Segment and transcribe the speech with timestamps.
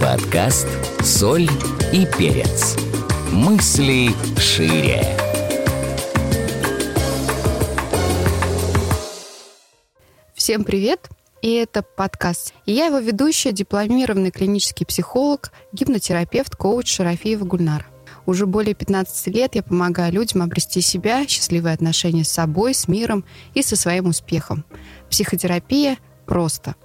[0.00, 0.68] Подкаст
[1.02, 1.48] «Соль
[1.92, 2.76] и перец».
[3.32, 5.02] Мысли шире.
[10.34, 11.08] Всем привет!
[11.42, 12.54] И это подкаст.
[12.64, 17.88] И я его ведущая, дипломированный клинический психолог, гипнотерапевт, коуч Шарафиева Гульнар.
[18.24, 23.24] Уже более 15 лет я помогаю людям обрести себя, счастливые отношения с собой, с миром
[23.54, 24.64] и со своим успехом.
[25.10, 26.76] Психотерапия просто.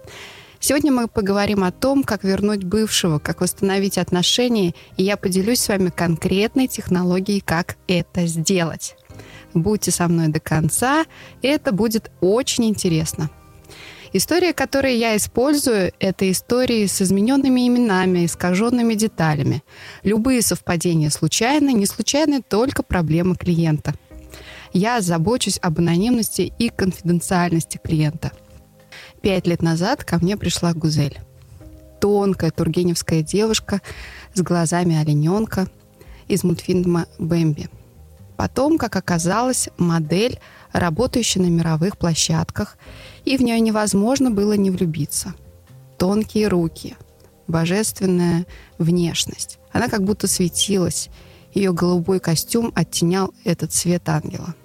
[0.66, 5.68] Сегодня мы поговорим о том, как вернуть бывшего, как восстановить отношения, и я поделюсь с
[5.68, 8.96] вами конкретной технологией, как это сделать.
[9.54, 11.04] Будьте со мной до конца,
[11.42, 13.30] это будет очень интересно.
[14.14, 19.64] История, которую я использую, это истории с измененными именами, искаженными деталями.
[20.04, 23.96] Любые совпадения случайны, не случайны только проблемы клиента.
[24.72, 28.32] Я забочусь об анонимности и конфиденциальности клиента.
[29.24, 31.20] Пять лет назад ко мне пришла Гузель.
[32.00, 33.82] Тонкая тургеневская девушка
[34.36, 35.68] с глазами олененка
[36.28, 37.70] из мультфильма «Бэмби».
[38.38, 40.40] Потом, как оказалось, модель,
[40.72, 42.78] работающая на мировых площадках–
[43.26, 45.34] и в нее невозможно было не влюбиться.
[45.98, 46.96] Тонкие руки,
[47.48, 48.46] божественная
[48.78, 49.60] внешность.
[49.72, 51.10] Она как будто светилась.
[51.54, 54.56] Ее голубой костюм оттенял этот цвет ангела.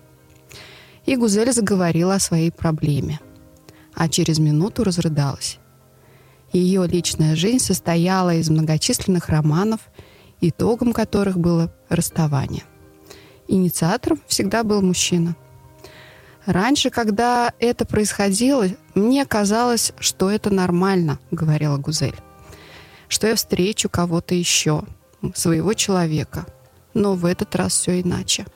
[1.07, 3.21] И Гузель заговорила о своей проблеме.
[3.99, 5.59] А через минуту разрыдалась.
[6.53, 9.81] Ее личная жизнь состояла из многочисленных романов,
[10.41, 12.63] итогом которых было расставание.
[13.49, 15.37] Инициатором всегда был мужчина–
[16.49, 22.17] Раньше, когда это происходило, мне казалось, что это нормально, говорила Гузель.
[23.07, 24.85] Что я встречу кого-то еще,
[25.35, 26.47] своего человека.
[26.95, 28.47] Но в этот раз все иначе.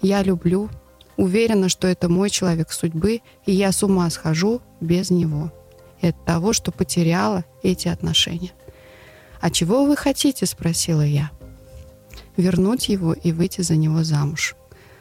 [0.00, 0.70] Я люблю,
[1.18, 5.52] уверена, что это мой человек судьбы, и я с ума схожу без него.
[6.00, 8.52] И от того, что потеряла эти отношения.
[9.40, 11.30] «А чего вы хотите?»– спросила я.
[12.36, 14.54] «Вернуть его и выйти за него замуж».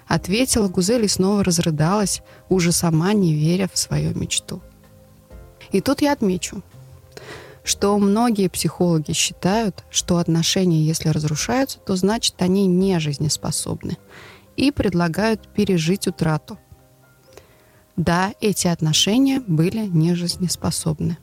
[0.08, 4.62] Ответила Гузель и снова разрыдалась, уже сама не веря в свою мечту.
[5.72, 6.64] И тут я отмечу,
[7.64, 13.98] что многие психологи считают, что отношения, если разрушаются, то значит они не жизнеспособны
[14.58, 16.58] и предлагают пережить утрату.
[17.96, 21.18] Да, эти отношения были не жизнеспособны.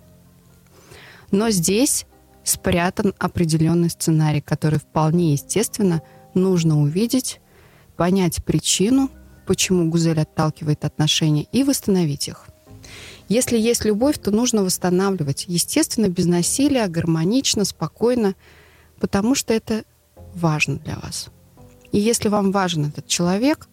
[1.30, 2.06] Но здесь
[2.42, 6.02] спрятан определенный сценарий, который вполне естественно
[6.34, 7.40] нужно увидеть
[7.96, 9.10] понять причину,
[9.46, 12.46] почему Гузель отталкивает отношения, и восстановить их.
[13.28, 15.46] Если есть любовь, то нужно восстанавливать.
[15.48, 18.34] Естественно, без насилия, гармонично, спокойно,
[19.00, 19.84] потому что это
[20.34, 21.30] важно для вас.
[21.94, 23.68] И если вам важен этот человек,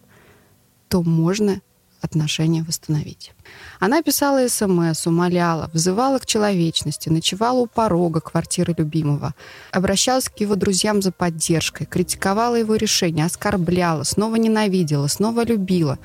[0.88, 1.60] то можно
[2.00, 3.32] отношения восстановить.
[3.80, 9.34] Она писала СМС, умоляла, взывала к человечности, ночевала у порога квартиры любимого,
[9.72, 15.98] обращалась к его друзьям за поддержкой, критиковала его решение, оскорбляла, снова ненавидела, снова любила.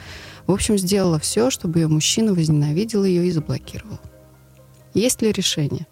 [0.48, 4.00] В общем, сделала все, чтобы ее мужчина возненавидел ее и заблокировал.
[4.96, 5.86] Есть ли решение?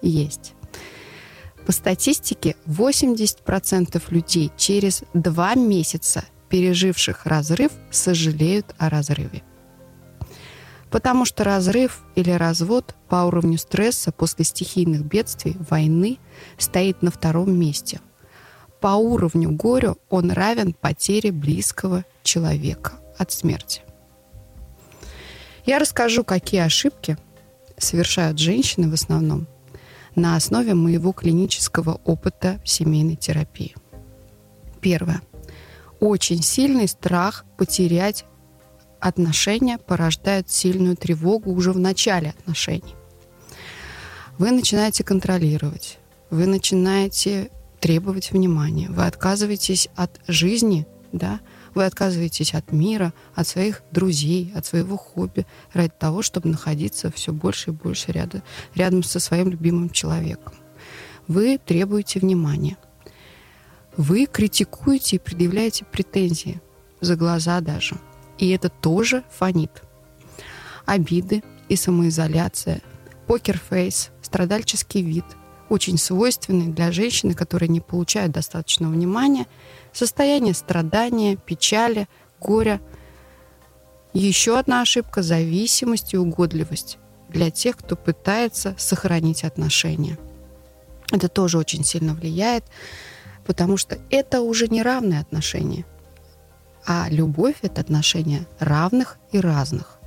[0.00, 0.54] Есть.
[1.70, 9.44] По статистике, 80% людей через два месяца переживших разрыв сожалеют о разрыве.
[10.90, 16.18] Потому что разрыв или развод по уровню стресса после стихийных бедствий, войны
[16.58, 18.00] стоит на втором месте.
[18.80, 23.82] По уровню горю он равен потере близкого человека от смерти.
[25.64, 27.16] Я расскажу, какие ошибки
[27.78, 29.46] совершают женщины в основном
[30.14, 33.74] на основе моего клинического опыта семейной терапии.
[34.80, 35.22] Первое
[36.00, 38.24] очень сильный страх потерять
[38.98, 42.94] отношения порождает сильную тревогу уже в начале отношений.
[44.38, 45.98] Вы начинаете контролировать,
[46.30, 47.50] вы начинаете
[47.80, 51.40] требовать внимания, вы отказываетесь от жизни, да,
[51.74, 57.32] вы отказываетесь от мира, от своих друзей, от своего хобби ради того, чтобы находиться все
[57.32, 58.42] больше и больше рядом,
[58.74, 60.54] рядом со своим любимым человеком.
[61.28, 62.76] Вы требуете внимания–
[63.96, 66.60] вы критикуете и предъявляете претензии
[67.00, 67.96] за глаза даже.
[68.38, 69.82] И это тоже фонит.
[70.86, 72.80] Обиды и самоизоляция,
[73.26, 75.24] покерфейс, страдальческий вид,
[75.68, 79.46] очень свойственный для женщины, которые не получают достаточного внимания,
[79.92, 82.08] состояние страдания, печали,
[82.40, 82.80] горя.
[84.12, 86.98] Еще одна ошибка– зависимость и угодливость
[87.28, 90.18] для тех, кто пытается сохранить отношения.
[91.12, 92.64] Это тоже очень сильно влияет
[93.50, 95.84] потому что это уже не равные отношения,
[96.86, 99.98] а любовь— это отношения равных и разных.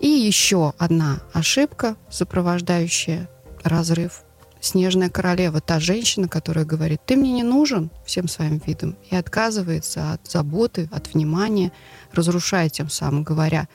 [0.00, 3.28] И еще одна ошибка, сопровождающая
[3.62, 4.24] разрыв,
[4.60, 10.12] снежная королева, та женщина, которая говорит, ты мне не нужен всем своим видом, и отказывается
[10.12, 11.72] от заботы, от внимания,
[12.12, 13.68] разрушая тем самым, говоря,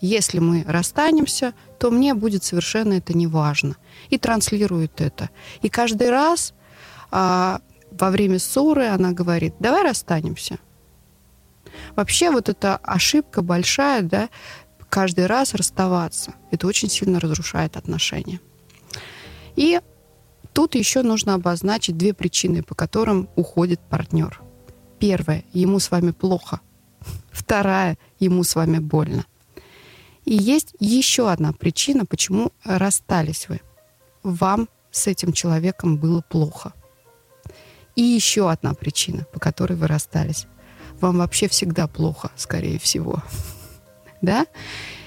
[0.00, 3.76] если мы расстанемся, то мне будет совершенно это не важно.
[4.10, 5.30] И транслирует это.
[5.62, 6.52] И каждый раз
[7.10, 7.60] а,
[7.90, 10.58] во время ссоры она говорит, давай расстанемся.
[11.94, 14.28] Вообще вот эта ошибка большая, да,
[14.88, 16.34] каждый раз расставаться.
[16.50, 18.40] Это очень сильно разрушает отношения.
[19.56, 19.80] И
[20.56, 24.40] тут еще нужно обозначить две причины, по которым уходит партнер.
[24.98, 26.60] Первое, ему с вами плохо.
[27.30, 29.26] Вторая, ему с вами больно.
[30.24, 33.60] И есть еще одна причина, почему расстались вы.
[34.22, 36.72] Вам с этим человеком было плохо.
[37.94, 40.46] И еще одна причина, по которой вы расстались.
[41.02, 43.22] Вам вообще всегда плохо, скорее всего.
[44.22, 44.46] Да?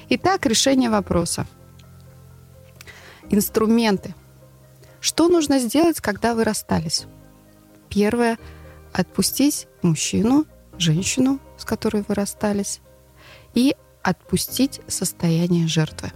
[0.09, 1.47] Итак, решение вопроса.
[3.31, 4.13] Инструменты.
[5.01, 7.05] Что нужно сделать, когда вы расстались?
[7.89, 8.37] Первое–
[8.93, 10.45] отпустить мужчину,
[10.77, 12.81] женщину, с которой вы расстались,
[13.53, 16.11] и отпустить состояние жертвы.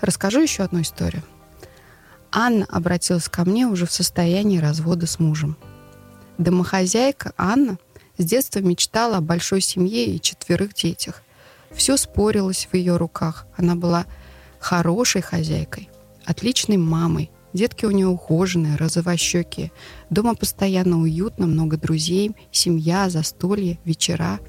[0.00, 1.22] Расскажу еще одну историю.
[2.32, 5.56] Анна обратилась ко мне уже в состоянии развода с мужем.
[6.38, 7.78] Домохозяйка Анна
[8.16, 11.22] с детства мечтала о большой семье и четверых детях.
[11.70, 13.46] Все спорилось в ее руках.
[13.56, 14.06] Она была
[14.58, 15.88] хорошей хозяйкой,
[16.24, 17.30] отличной мамой.
[17.52, 19.72] Детки у нее ухоженные, розовощекие.
[20.10, 24.40] Дома постоянно уютно, много друзей, семья, застолье, вечера.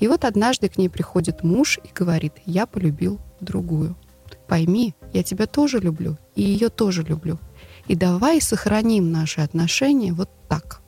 [0.00, 3.96] И вот однажды к ней приходит муж и говорит, я полюбил другую–
[4.48, 7.38] Пойми, я тебя тоже люблю, и ее тоже люблю.
[7.86, 10.80] И давай сохраним наши отношения вот так.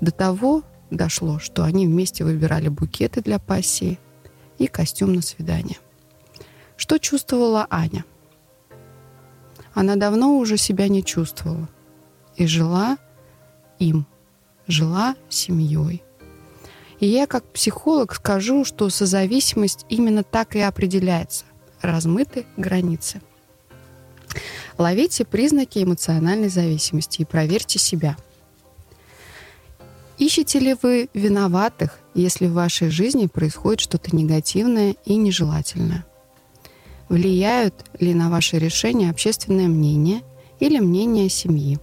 [0.00, 3.98] До того дошло, что они вместе выбирали букеты для пассии
[4.56, 5.76] и костюм на свидание.
[6.76, 8.04] Что чувствовала Аня?
[9.74, 11.68] Она давно уже себя не чувствовала
[12.36, 12.98] и жила
[13.78, 14.06] им,
[14.66, 16.02] жила семьей.
[16.98, 21.44] И я как психолог скажу, что созависимость именно так и определяется
[21.82, 23.20] размыты границы.
[24.78, 28.16] Ловите признаки эмоциональной зависимости и проверьте себя.
[30.18, 36.06] Ищете ли вы виноватых, если в вашей жизни происходит что-то негативное и нежелательное?
[37.08, 40.22] Влияют ли на ваше решение общественное мнение
[40.58, 41.78] или мнение семьи?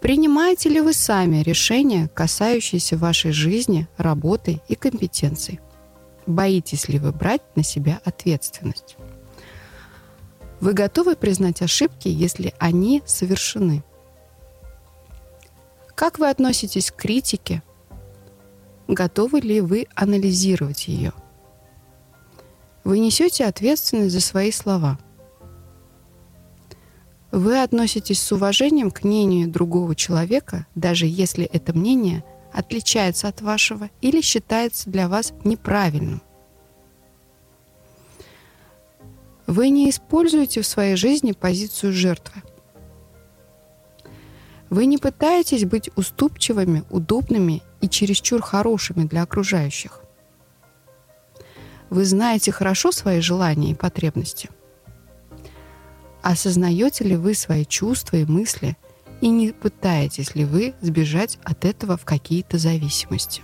[0.00, 5.60] Принимаете ли вы сами решения, касающиеся вашей жизни, работы и компетенций?
[6.26, 8.96] Боитесь ли вы брать на себя ответственность?
[10.60, 13.84] Вы готовы признать ошибки, если они совершены?
[15.94, 17.62] Как вы относитесь к критике?
[18.88, 21.12] Готовы ли вы анализировать ее?
[22.86, 24.96] Вы несете ответственность за свои слова.
[27.32, 32.22] Вы относитесь с уважением к мнению другого человека, даже если это мнение–
[32.52, 36.22] отличается от вашего или считается для вас неправильным.
[39.48, 42.40] Вы не используете в своей жизни позицию жертвы.
[44.70, 50.05] Вы не пытаетесь быть уступчивыми, удобными и чересчур хорошими для окружающих.
[51.90, 54.50] Вы знаете хорошо свои желания и потребности.
[56.22, 58.76] Осознаете ли вы свои чувства и мысли
[59.20, 63.42] и не пытаетесь ли вы сбежать от этого в какие-то зависимости.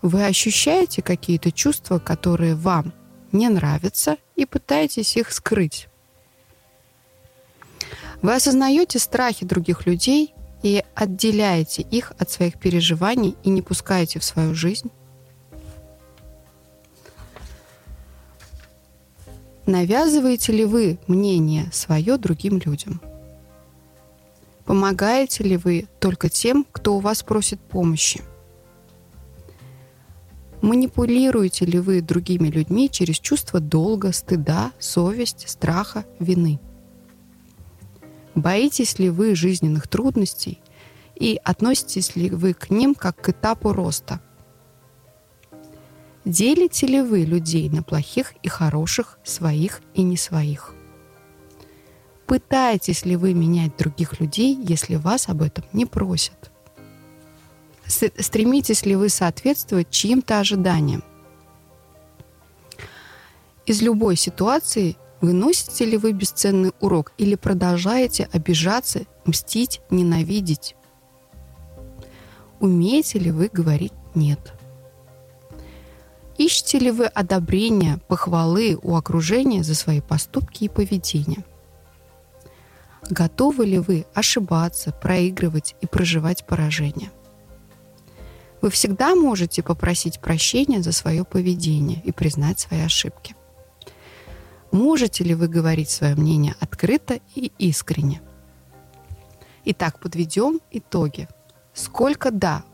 [0.00, 2.92] Вы ощущаете какие-то чувства, которые вам
[3.30, 5.88] не нравятся, и пытаетесь их скрыть.
[8.20, 14.24] Вы осознаете страхи других людей и отделяете их от своих переживаний и не пускаете в
[14.24, 14.90] свою жизнь.
[19.66, 23.00] Навязываете ли вы мнение свое другим людям?
[24.64, 28.22] Помогаете ли вы только тем, кто у вас просит помощи?
[30.62, 36.60] Манипулируете ли вы другими людьми через чувство долга, стыда, совесть, страха, вины?
[38.34, 40.60] Боитесь ли вы жизненных трудностей
[41.14, 44.20] и относитесь ли вы к ним как к этапу роста–
[46.24, 50.74] Делите ли вы людей на плохих и хороших, своих и не своих?
[52.26, 56.50] Пытаетесь ли вы менять других людей, если вас об этом не просят?
[57.86, 61.02] Стремитесь ли вы соответствовать чьим-то ожиданиям?
[63.66, 70.76] Из любой ситуации выносите ли вы бесценный урок или продолжаете обижаться, мстить, ненавидеть?
[72.60, 74.61] Умеете ли вы говорить «нет»?
[76.38, 81.44] Ищете ли вы одобрения, похвалы у окружения за свои поступки и поведение?
[83.10, 87.10] Готовы ли вы ошибаться, проигрывать и проживать поражение?
[88.62, 93.36] Вы всегда можете попросить прощения за свое поведение и признать свои ошибки.
[94.70, 98.22] Можете ли вы говорить свое мнение открыто и искренне?
[99.64, 101.28] Итак, подведем итоги.
[101.74, 102.64] Сколько «да»?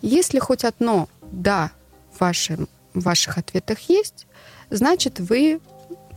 [0.00, 1.70] Если хоть одно «да»
[2.22, 4.26] вашем, в ваших ответах есть,
[4.70, 5.60] значит, вы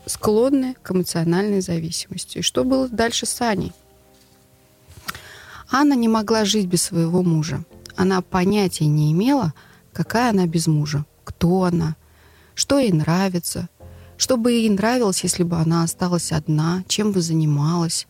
[0.05, 2.37] склонны к эмоциональной зависимости.
[2.37, 3.73] И что было дальше с Аней?
[5.71, 7.63] Анна не могла жить без своего мужа.
[7.95, 9.53] Она понятия не имела,
[9.93, 11.95] какая она без мужа, кто она,
[12.53, 13.67] что ей нравится,
[14.17, 18.07] что бы ей нравилось, если бы она осталась одна, чем бы занималась,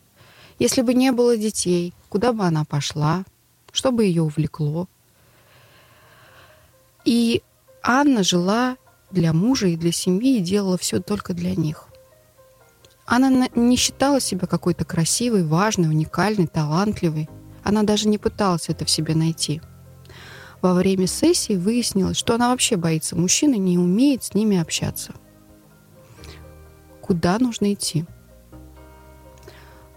[0.58, 3.24] если бы не было детей, куда бы она пошла,
[3.72, 4.86] что бы ее увлекло.
[7.06, 7.42] И
[7.88, 8.78] Анна жила
[9.12, 11.86] для мужа и для семьи и делала все только для них.
[13.06, 17.28] Она не считала себя какой-то красивой, важной, уникальной, талантливой.
[17.62, 19.62] Она даже не пыталась это в себе найти.
[20.62, 25.14] Во время сессии выяснилось, что она вообще боится мужчин и не умеет с ними общаться.
[27.00, 28.04] Куда нужно идти?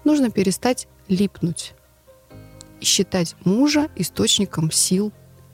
[0.04, 1.74] Нужно перестать липнуть
[2.80, 5.12] и считать мужа источником сил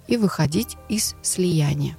[0.08, 1.98] и выходить из слияния.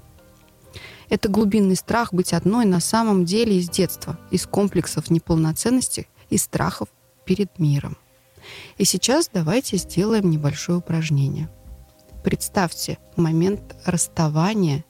[1.08, 6.88] Это глубинный страх быть одной на самом деле из детства, из комплексов неполноценности и страхов
[7.24, 7.96] перед миром.
[8.76, 11.48] И сейчас давайте сделаем небольшое упражнение.
[12.24, 14.84] Представьте момент расставания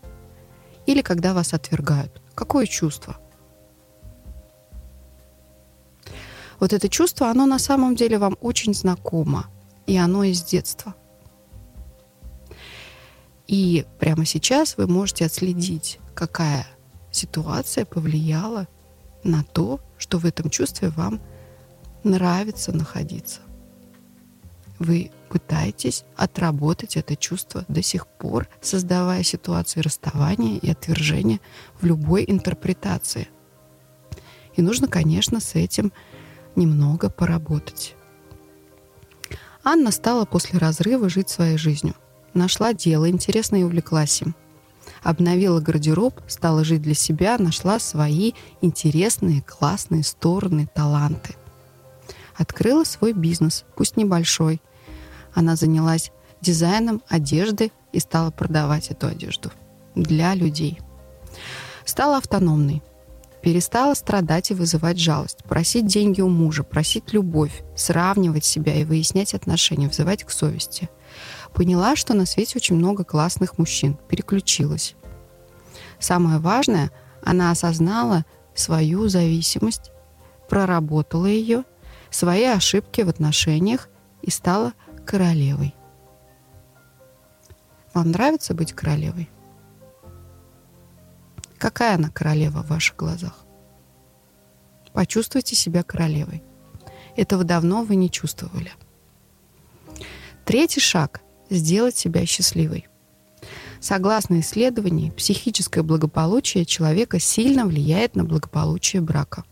[0.87, 2.23] или когда вас отвергают.
[2.35, 3.19] Какое чувство?
[6.59, 9.47] Вот это чувство, оно на самом деле вам очень знакомо,
[9.87, 10.95] и оно из детства–
[13.47, 16.67] и прямо сейчас вы можете отследить, какая
[17.11, 18.67] ситуация повлияла
[19.23, 21.21] на то, что в этом чувстве вам
[22.03, 23.41] нравится находиться.
[24.79, 31.41] Вы пытаетесь отработать это чувство до сих пор, создавая ситуации расставания и отвержения
[31.81, 33.29] в любой интерпретации.
[34.55, 35.93] И нужно, конечно, с этим
[36.57, 37.95] немного поработать.
[39.65, 41.95] Анна стала после разрыва жить своей жизнью–
[42.37, 44.35] Нашла дело интересное и увлеклась им.
[45.03, 51.35] Обновила гардероб, стала жить для себя, нашла свои интересные, классные стороны, таланты.
[52.37, 54.61] Открыла свой бизнес, пусть небольшой.
[55.33, 56.13] Она занялась
[56.43, 59.51] дизайном одежды и стала продавать эту одежду
[59.95, 60.79] для людей.
[61.87, 62.83] Стала автономной.
[63.41, 69.33] Перестала страдать и вызывать жалость, просить деньги у мужа, просить любовь, сравнивать себя и выяснять
[69.33, 70.91] отношения, взывать к совести–
[71.55, 73.99] Поняла, что на свете очень много классных мужчин.
[74.09, 74.95] Переключилась.
[75.99, 76.91] Самое важное,
[77.23, 78.25] она осознала
[78.55, 79.91] свою зависимость,
[80.49, 81.65] проработала ее,
[82.11, 83.89] свои ошибки в отношениях
[84.23, 84.73] и стала
[85.05, 85.75] королевой.
[87.95, 89.31] Вам нравится быть королевой?
[91.59, 93.47] Какая она королева в ваших глазах?
[94.93, 96.43] Почувствуйте себя королевой.
[97.17, 98.73] Этого давно вы не чувствовали.
[100.45, 102.87] Третий шаг сделать себя счастливой.
[103.81, 109.45] Согласно исследованию, психическое благополучие человека сильно влияет на благополучие брака.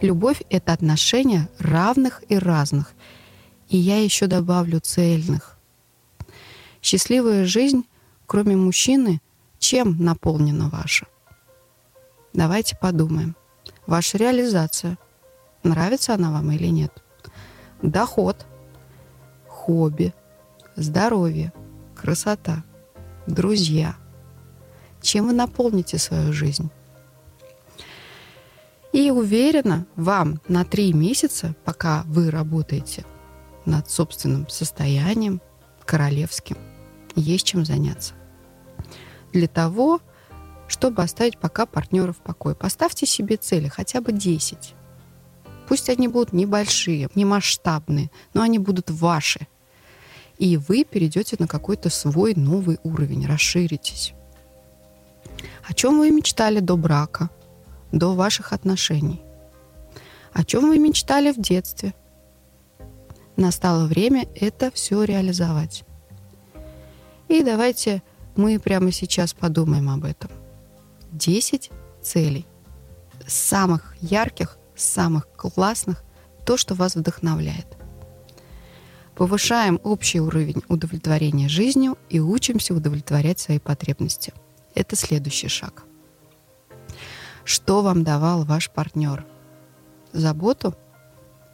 [0.00, 2.92] Любовь— это отношения равных и разных,
[3.68, 5.58] и я еще добавлю цельных.
[6.80, 7.84] Счастливая жизнь,
[8.26, 9.20] кроме мужчины,
[9.58, 11.06] чем наполнена ваша?
[12.32, 13.36] Давайте подумаем.
[13.86, 14.98] Ваша реализация.
[15.62, 17.02] Нравится она вам или нет?
[17.82, 18.46] Доход,
[19.46, 20.14] хобби,
[20.76, 21.52] здоровье,
[21.94, 22.64] красота,
[23.26, 23.96] друзья.
[25.00, 26.70] Чем вы наполните свою жизнь?
[28.92, 33.04] И уверена, вам на три месяца, пока вы работаете
[33.64, 35.40] над собственным состоянием
[35.84, 36.58] королевским,
[37.16, 38.14] есть чем заняться.
[39.32, 40.00] Для того,
[40.68, 44.74] чтобы оставить пока партнера в покое, поставьте себе цели, хотя бы 10.
[45.68, 49.46] Пусть они будут небольшие, не масштабные, но они будут ваши–
[50.42, 54.12] и вы перейдете на какой-то свой новый уровень, расширитесь.
[55.62, 57.30] О чем вы мечтали до брака,
[57.92, 59.22] до ваших отношений?
[60.32, 61.94] О чем вы мечтали в детстве?
[63.36, 65.84] Настало время это все реализовать.
[67.28, 68.02] И давайте
[68.34, 70.32] мы прямо сейчас подумаем об этом.
[71.12, 71.70] 10
[72.02, 72.46] целей.
[73.28, 76.02] Самых ярких, самых классных,
[76.44, 77.68] то, что вас вдохновляет–
[79.14, 84.32] повышаем общий уровень удовлетворения жизнью и учимся удовлетворять свои потребности.
[84.74, 85.84] Это следующий шаг.
[87.44, 89.26] Что вам давал ваш партнер?
[90.12, 90.74] Заботу?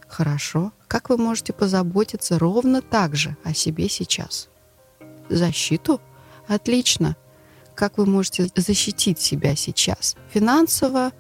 [0.07, 0.73] Хорошо.
[0.87, 4.49] Как вы можете позаботиться ровно так же о себе сейчас?
[5.29, 6.01] Защиту?
[6.47, 7.17] Отлично.
[7.75, 10.17] Как вы можете защитить себя сейчас?
[10.31, 11.13] Финансово,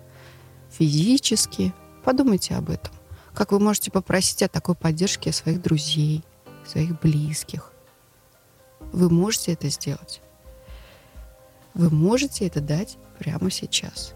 [0.70, 1.72] физически?
[2.04, 2.92] Подумайте об этом.
[3.34, 6.24] Как вы можете попросить о такой поддержке своих друзей,
[6.68, 7.72] своих близких?
[8.92, 10.20] Вы можете это сделать.
[11.74, 14.14] Вы можете это дать прямо сейчас.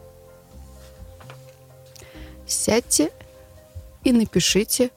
[2.47, 3.11] Сядьте
[4.05, 4.91] и напишите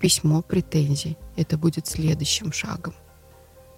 [0.00, 1.16] письмо претензий.
[1.36, 2.94] Это будет следующим шагом.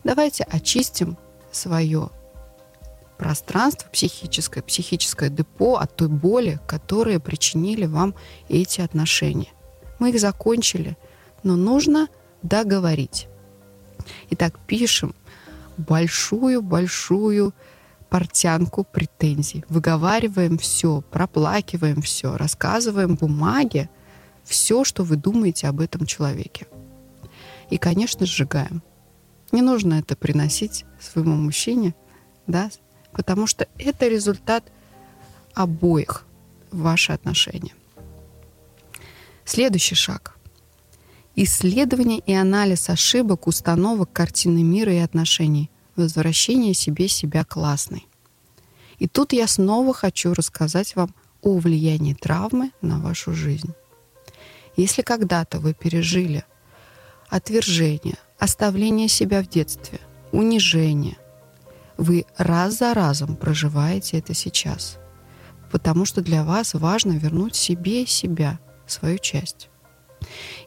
[0.04, 1.16] Давайте очистим
[1.50, 2.10] свое
[3.16, 8.14] пространство психическое, психическое депо от той боли, которые причинили вам
[8.48, 9.52] эти отношения.
[9.98, 10.96] Мы их закончили,
[11.42, 12.08] но нужно
[12.44, 13.26] договорить.
[14.30, 15.14] Итак, пишем
[15.76, 17.52] большую-большую
[18.08, 19.64] портянку претензий.
[19.68, 23.90] Выговариваем все, проплакиваем все, рассказываем бумаге
[24.44, 26.68] все, что вы думаете об этом человеке.
[27.70, 28.82] И, конечно, сжигаем.
[29.50, 31.94] Не нужно это приносить своему мужчине,
[32.46, 32.70] да,
[33.12, 34.64] потому что это результат
[35.54, 36.24] обоих
[36.70, 37.72] ваши отношения.
[39.44, 40.36] Следующий шаг.
[41.36, 45.68] Исследование и анализ ошибок, установок, картины мира и отношений.
[45.96, 48.06] Возвращение себе себя классной.
[48.98, 51.12] И тут я снова хочу рассказать вам
[51.42, 53.74] о влиянии травмы на вашу жизнь.
[54.76, 56.44] Если когда-то вы пережили
[57.28, 60.00] отвержение, оставление себя в детстве,
[60.30, 61.16] унижение,
[61.96, 64.98] вы раз за разом проживаете это сейчас,
[65.72, 69.68] потому что для вас важно вернуть себе себя, свою часть.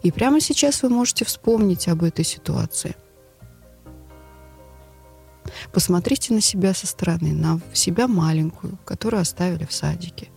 [0.02, 2.96] И прямо сейчас вы можете вспомнить об этой ситуации.
[5.72, 10.30] Посмотрите на себя со стороны, на себя маленькую, которую оставили в садике,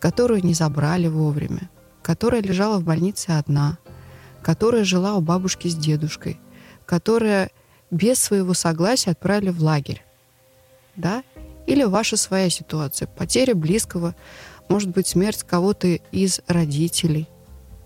[0.00, 1.70] которую не забрали вовремя,
[2.02, 3.78] которая лежала в больнице одна,
[4.42, 6.40] которая жила у бабушки с дедушкой,
[6.86, 7.50] которая
[7.90, 10.04] без своего согласия отправили в лагерь.
[10.96, 11.22] Да?
[11.66, 13.06] Или ваша своя ситуация.
[13.06, 14.14] Потеря близкого,
[14.68, 17.28] может быть, смерть кого-то из родителей.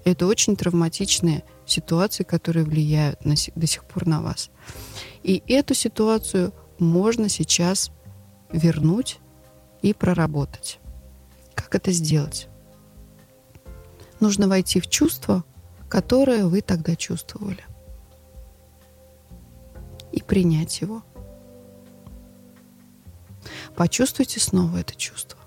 [0.06, 4.50] Это очень травматичные ситуации, которые влияют на, до сих пор на вас.
[5.24, 7.90] И эту ситуацию можно сейчас
[8.52, 9.18] вернуть
[9.82, 10.78] и проработать.
[11.56, 12.46] Как это сделать?
[14.20, 15.44] Нужно войти в чувство,
[15.88, 17.64] которое вы тогда чувствовали.
[20.12, 21.02] И принять его.
[23.74, 25.40] Почувствуйте снова это чувство.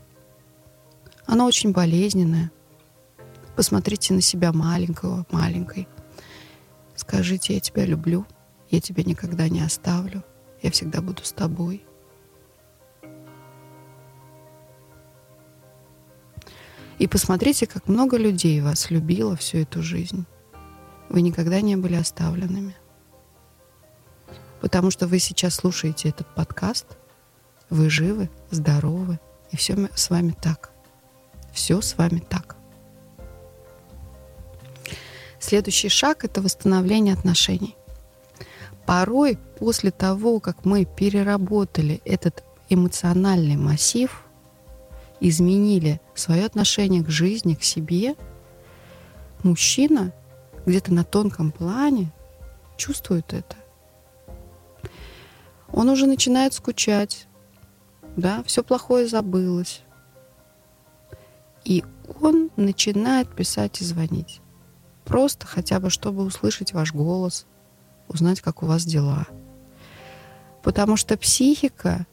[1.26, 2.52] Оно очень болезненное.
[3.60, 5.90] Посмотрите на себя маленького, маленькой.
[6.96, 8.26] Скажите, я тебя люблю,
[8.70, 10.24] я тебя никогда не оставлю,
[10.62, 11.84] я всегда буду с тобой.
[17.00, 20.26] И посмотрите, как много людей вас любило всю эту жизнь.
[21.10, 22.78] Вы никогда не были оставленными.
[24.62, 26.98] Потому что вы сейчас слушаете этот подкаст,
[27.70, 29.20] вы живы, здоровы,
[29.52, 30.72] и все с вами так.
[31.52, 32.59] Все с вами так.
[35.40, 37.76] Следующий шаг– это восстановление отношений.
[38.86, 44.24] Порой после того, как мы переработали этот эмоциональный массив–
[45.20, 48.16] изменили свое отношение к жизни, к себе,
[49.44, 50.14] мужчина
[50.66, 52.12] где-то на тонком плане
[52.78, 53.56] чувствует это.
[55.72, 57.28] Он уже начинает скучать,
[58.16, 59.84] да, все плохое забылось.
[61.64, 61.84] И
[62.22, 64.42] он начинает писать и звонить.
[65.10, 67.46] Просто хотя бы, чтобы услышать ваш голос,
[68.08, 69.28] узнать, как у вас дела.
[70.64, 72.06] Потому что психика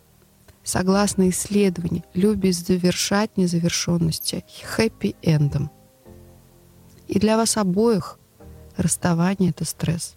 [0.66, 5.70] согласно исследованию, любит завершать незавершенности хэппи-эндом.
[7.06, 8.18] И для вас обоих
[8.76, 10.16] расставание— это стресс.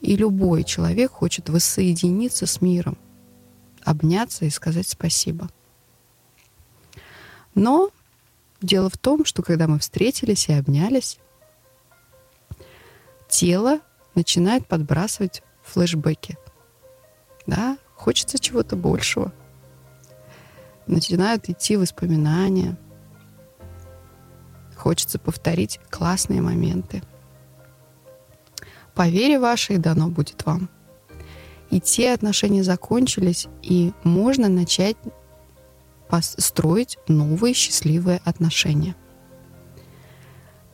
[0.00, 2.98] И любой человек хочет воссоединиться с миром,
[3.84, 5.48] обняться и сказать спасибо.
[7.54, 7.90] Но
[8.60, 11.18] дело в том, что когда мы встретились и обнялись,
[13.28, 13.80] тело
[14.14, 16.38] начинает подбрасывать флешбеки.
[17.46, 19.32] Да, Хочется чего-то большего.
[20.86, 22.76] Начинают идти воспоминания.
[24.76, 27.02] Хочется повторить классные моменты.
[28.94, 30.68] По вере вашей дано будет вам.
[31.70, 34.96] И те отношения закончились, и можно начать
[36.20, 38.94] строить новые счастливые отношения.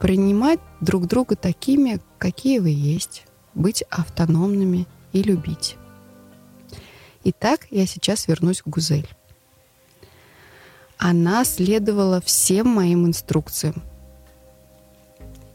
[0.00, 5.76] Принимать друг друга такими, какие вы есть– быть автономными и любить.
[7.24, 9.08] Итак, я сейчас вернусь к Гузель.
[10.96, 13.82] Она следовала всем моим инструкциям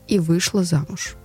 [0.08, 1.16] и вышла замуж.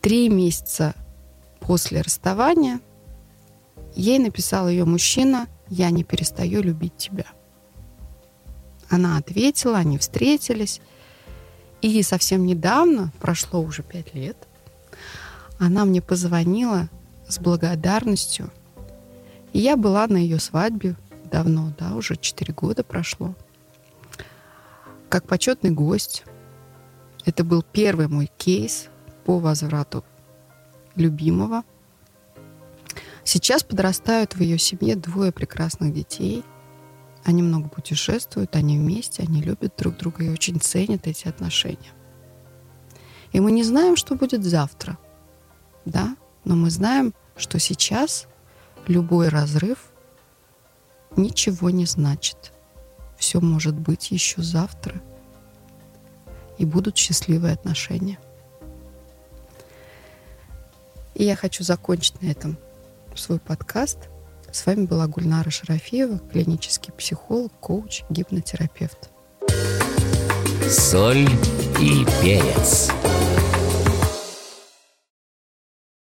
[0.00, 0.94] Три месяца
[1.58, 2.80] после расставания
[3.96, 7.35] ей написал ее мужчина «Я не перестаю любить тебя».
[8.88, 10.80] Она ответила, они встретились.
[11.82, 14.36] И совсем недавно, прошло уже пять лет,
[15.58, 16.88] она мне позвонила
[17.28, 18.50] с благодарностью.
[19.52, 20.96] И я была на ее свадьбе
[21.30, 23.34] давно, да, уже четыре года прошло.
[25.08, 26.24] Как почетный гость.
[27.24, 28.88] Это был первый мой кейс
[29.24, 30.04] по возврату
[30.94, 31.64] любимого.
[33.24, 36.44] Сейчас подрастают в ее семье двое прекрасных детей–
[37.26, 41.92] они много путешествуют, они вместе, они любят друг друга и очень ценят эти отношения.
[43.32, 44.96] И мы не знаем, что будет завтра,
[45.84, 48.28] да, но мы знаем, что сейчас
[48.86, 49.90] любой разрыв
[51.16, 52.52] ничего не значит.
[53.18, 55.02] Все может быть еще завтра,
[56.58, 58.20] и будут счастливые отношения.
[61.14, 62.56] И я хочу закончить на этом
[63.16, 63.98] свой подкаст–
[64.56, 69.10] с вами была Гульнара Шарафиева, клинический психолог, коуч, гипнотерапевт.
[70.68, 71.28] Соль
[71.78, 72.90] и перец.